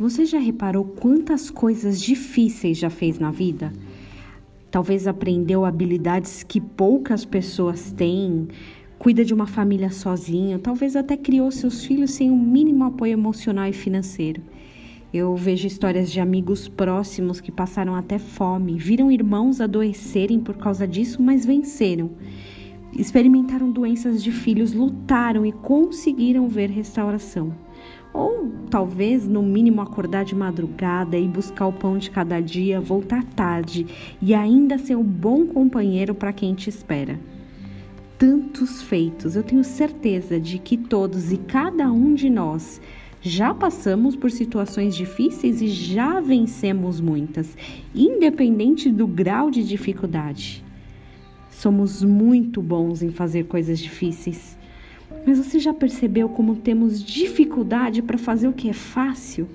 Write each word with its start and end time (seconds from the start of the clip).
Você 0.00 0.24
já 0.24 0.38
reparou 0.38 0.82
quantas 0.82 1.50
coisas 1.50 2.00
difíceis 2.00 2.78
já 2.78 2.88
fez 2.88 3.18
na 3.18 3.30
vida? 3.30 3.70
Talvez 4.70 5.06
aprendeu 5.06 5.62
habilidades 5.62 6.42
que 6.42 6.58
poucas 6.58 7.26
pessoas 7.26 7.92
têm, 7.92 8.48
cuida 8.98 9.22
de 9.22 9.34
uma 9.34 9.46
família 9.46 9.90
sozinho, 9.90 10.58
talvez 10.58 10.96
até 10.96 11.18
criou 11.18 11.50
seus 11.50 11.84
filhos 11.84 12.12
sem 12.12 12.30
o 12.30 12.32
um 12.32 12.38
mínimo 12.42 12.84
apoio 12.84 13.12
emocional 13.12 13.68
e 13.68 13.74
financeiro. 13.74 14.40
Eu 15.12 15.36
vejo 15.36 15.66
histórias 15.66 16.10
de 16.10 16.18
amigos 16.18 16.66
próximos 16.66 17.38
que 17.38 17.52
passaram 17.52 17.94
até 17.94 18.18
fome, 18.18 18.78
viram 18.78 19.12
irmãos 19.12 19.60
adoecerem 19.60 20.40
por 20.40 20.56
causa 20.56 20.88
disso, 20.88 21.22
mas 21.22 21.44
venceram. 21.44 22.12
Experimentaram 22.96 23.70
doenças 23.70 24.22
de 24.22 24.32
filhos, 24.32 24.72
lutaram 24.72 25.44
e 25.44 25.52
conseguiram 25.52 26.48
ver 26.48 26.70
restauração. 26.70 27.52
Ou 28.12 28.50
talvez, 28.70 29.26
no 29.26 29.42
mínimo, 29.42 29.80
acordar 29.80 30.24
de 30.24 30.34
madrugada 30.34 31.16
e 31.16 31.28
buscar 31.28 31.66
o 31.66 31.72
pão 31.72 31.98
de 31.98 32.10
cada 32.10 32.40
dia, 32.40 32.80
voltar 32.80 33.24
tarde 33.24 33.86
e 34.20 34.34
ainda 34.34 34.78
ser 34.78 34.96
um 34.96 35.04
bom 35.04 35.46
companheiro 35.46 36.14
para 36.14 36.32
quem 36.32 36.54
te 36.54 36.68
espera. 36.68 37.18
Tantos 38.18 38.82
feitos, 38.82 39.34
eu 39.34 39.42
tenho 39.42 39.64
certeza 39.64 40.38
de 40.38 40.58
que 40.58 40.76
todos 40.76 41.32
e 41.32 41.38
cada 41.38 41.90
um 41.90 42.14
de 42.14 42.28
nós 42.28 42.80
já 43.22 43.52
passamos 43.54 44.16
por 44.16 44.30
situações 44.30 44.94
difíceis 44.94 45.60
e 45.60 45.68
já 45.68 46.20
vencemos 46.20 47.00
muitas, 47.00 47.56
independente 47.94 48.90
do 48.90 49.06
grau 49.06 49.50
de 49.50 49.62
dificuldade. 49.62 50.64
Somos 51.50 52.02
muito 52.02 52.62
bons 52.62 53.02
em 53.02 53.10
fazer 53.10 53.44
coisas 53.44 53.78
difíceis 53.78 54.58
mas 55.26 55.38
você 55.38 55.58
já 55.58 55.72
percebeu 55.72 56.28
como 56.28 56.56
temos 56.56 57.02
dificuldade 57.02 58.02
para 58.02 58.18
fazer 58.18 58.48
o 58.48 58.52
que 58.52 58.68
é 58.68 58.72
fácil? 58.72 59.48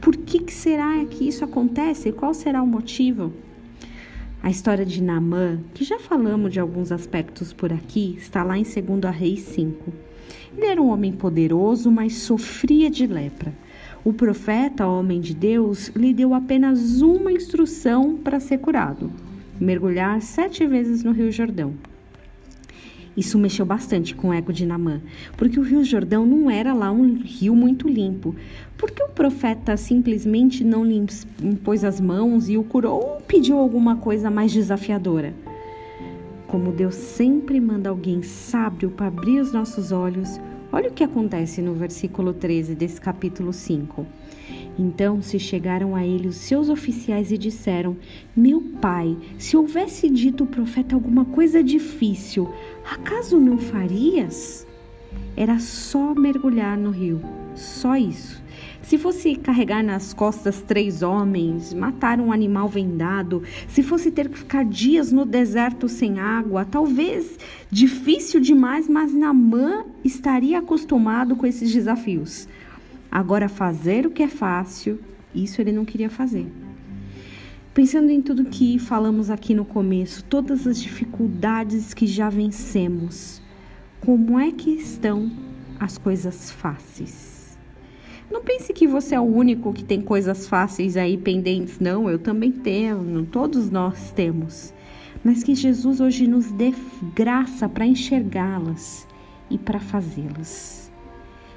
Por 0.00 0.16
que, 0.16 0.38
que 0.40 0.52
será 0.52 1.04
que 1.06 1.26
isso 1.26 1.44
acontece? 1.44 2.12
Qual 2.12 2.32
será 2.32 2.62
o 2.62 2.66
motivo? 2.66 3.32
A 4.40 4.50
história 4.50 4.86
de 4.86 5.02
Naamã, 5.02 5.58
que 5.74 5.82
já 5.82 5.98
falamos 5.98 6.52
de 6.52 6.60
alguns 6.60 6.92
aspectos 6.92 7.52
por 7.52 7.72
aqui, 7.72 8.16
está 8.18 8.44
lá 8.44 8.56
em 8.56 8.62
2 8.62 9.14
Reis 9.14 9.40
5. 9.40 9.92
Ele 10.56 10.66
era 10.66 10.80
um 10.80 10.90
homem 10.90 11.12
poderoso, 11.12 11.90
mas 11.90 12.14
sofria 12.14 12.88
de 12.88 13.06
lepra. 13.06 13.52
O 14.04 14.12
profeta, 14.12 14.86
homem 14.86 15.20
de 15.20 15.34
Deus, 15.34 15.88
lhe 15.88 16.14
deu 16.14 16.34
apenas 16.34 17.02
uma 17.02 17.32
instrução 17.32 18.16
para 18.16 18.38
ser 18.38 18.58
curado: 18.58 19.10
mergulhar 19.60 20.22
sete 20.22 20.64
vezes 20.66 21.02
no 21.02 21.10
Rio 21.10 21.32
Jordão. 21.32 21.74
Isso 23.18 23.36
mexeu 23.36 23.66
bastante 23.66 24.14
com 24.14 24.28
o 24.28 24.32
ego 24.32 24.52
de 24.52 24.64
Namã, 24.64 25.00
porque 25.36 25.58
o 25.58 25.62
Rio 25.64 25.82
Jordão 25.82 26.24
não 26.24 26.48
era 26.48 26.72
lá 26.72 26.92
um 26.92 27.20
rio 27.20 27.52
muito 27.52 27.88
limpo. 27.88 28.32
Porque 28.76 29.02
o 29.02 29.08
profeta 29.08 29.76
simplesmente 29.76 30.62
não 30.62 30.84
lhe 30.84 31.04
impôs 31.42 31.82
as 31.82 32.00
mãos 32.00 32.48
e 32.48 32.56
o 32.56 32.62
curou 32.62 33.02
ou 33.02 33.20
pediu 33.20 33.58
alguma 33.58 33.96
coisa 33.96 34.30
mais 34.30 34.52
desafiadora? 34.52 35.34
Como 36.46 36.70
Deus 36.70 36.94
sempre 36.94 37.58
manda 37.58 37.90
alguém 37.90 38.22
sábio 38.22 38.90
para 38.90 39.08
abrir 39.08 39.40
os 39.40 39.52
nossos 39.52 39.90
olhos, 39.90 40.40
olha 40.70 40.88
o 40.88 40.92
que 40.92 41.02
acontece 41.02 41.60
no 41.60 41.74
versículo 41.74 42.32
13 42.32 42.76
desse 42.76 43.00
capítulo 43.00 43.52
5. 43.52 44.06
Então 44.78 45.20
se 45.20 45.40
chegaram 45.40 45.96
a 45.96 46.06
ele 46.06 46.28
os 46.28 46.36
seus 46.36 46.68
oficiais 46.68 47.32
e 47.32 47.38
disseram: 47.38 47.96
Meu 48.36 48.60
pai, 48.80 49.16
se 49.36 49.56
houvesse 49.56 50.08
dito 50.08 50.44
o 50.44 50.46
profeta 50.46 50.94
alguma 50.94 51.24
coisa 51.24 51.62
difícil, 51.62 52.48
acaso 52.88 53.40
não 53.40 53.58
farias? 53.58 54.66
Era 55.36 55.58
só 55.58 56.14
mergulhar 56.14 56.76
no 56.76 56.90
rio, 56.90 57.20
só 57.54 57.96
isso. 57.96 58.42
Se 58.82 58.96
fosse 58.96 59.36
carregar 59.36 59.84
nas 59.84 60.14
costas 60.14 60.62
três 60.62 61.02
homens, 61.02 61.74
matar 61.74 62.20
um 62.20 62.32
animal 62.32 62.68
vendado, 62.68 63.42
se 63.68 63.82
fosse 63.82 64.10
ter 64.10 64.28
que 64.28 64.38
ficar 64.38 64.64
dias 64.64 65.12
no 65.12 65.26
deserto 65.26 65.88
sem 65.88 66.18
água, 66.18 66.64
talvez 66.64 67.38
difícil 67.70 68.40
demais, 68.40 68.88
mas 68.88 69.12
Namã 69.12 69.84
estaria 70.02 70.58
acostumado 70.58 71.36
com 71.36 71.46
esses 71.46 71.70
desafios. 71.70 72.48
Agora, 73.10 73.48
fazer 73.48 74.06
o 74.06 74.10
que 74.10 74.22
é 74.22 74.28
fácil, 74.28 75.00
isso 75.34 75.60
ele 75.60 75.72
não 75.72 75.84
queria 75.84 76.10
fazer. 76.10 76.46
Pensando 77.72 78.10
em 78.10 78.20
tudo 78.20 78.44
que 78.44 78.78
falamos 78.78 79.30
aqui 79.30 79.54
no 79.54 79.64
começo, 79.64 80.24
todas 80.24 80.66
as 80.66 80.80
dificuldades 80.80 81.94
que 81.94 82.06
já 82.06 82.28
vencemos, 82.28 83.40
como 84.00 84.38
é 84.38 84.50
que 84.50 84.70
estão 84.70 85.30
as 85.78 85.96
coisas 85.96 86.50
fáceis? 86.50 87.56
Não 88.30 88.42
pense 88.42 88.72
que 88.72 88.86
você 88.86 89.14
é 89.14 89.20
o 89.20 89.22
único 89.22 89.72
que 89.72 89.84
tem 89.84 90.02
coisas 90.02 90.46
fáceis 90.46 90.96
aí 90.96 91.16
pendentes, 91.16 91.78
não, 91.78 92.10
eu 92.10 92.18
também 92.18 92.52
tenho, 92.52 93.24
todos 93.24 93.70
nós 93.70 94.10
temos. 94.10 94.74
Mas 95.24 95.42
que 95.42 95.54
Jesus 95.54 96.00
hoje 96.00 96.26
nos 96.26 96.50
dê 96.52 96.74
graça 97.14 97.68
para 97.68 97.86
enxergá-las 97.86 99.06
e 99.50 99.56
para 99.56 99.80
fazê-las. 99.80 100.87